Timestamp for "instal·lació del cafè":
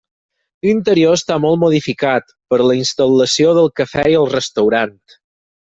2.81-4.11